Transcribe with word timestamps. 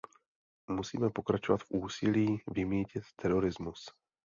Musíme 0.69 1.09
pokračovat 1.09 1.57
v 1.57 1.71
úsilí 1.71 2.41
vymýtit 2.51 3.03
terorismus. 3.15 3.85